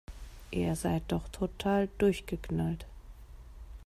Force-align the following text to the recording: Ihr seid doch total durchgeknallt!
Ihr 0.49 0.75
seid 0.75 1.03
doch 1.09 1.27
total 1.29 1.87
durchgeknallt! 1.99 2.87